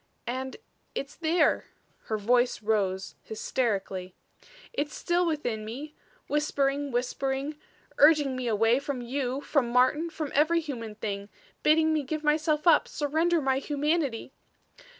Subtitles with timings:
[0.25, 0.57] "And
[0.95, 1.65] it's there,"
[2.05, 4.15] her voice rose, hysterically.
[4.73, 5.93] "It's still within me
[6.25, 7.59] whispering, whispering;
[7.99, 11.29] urging me away from you, from Martin, from every human thing;
[11.61, 14.33] bidding me give myself up, surrender my humanity.